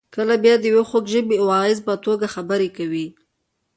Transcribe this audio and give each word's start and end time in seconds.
کله 0.15 0.35
بیا 0.43 0.55
د 0.59 0.63
یوې 0.71 0.83
خوږ 0.89 1.05
ژبې 1.13 1.37
واعظ 1.41 1.77
په 1.87 1.93
توګه 2.05 2.33
خبرې 2.35 2.69
کوي. 2.77 3.07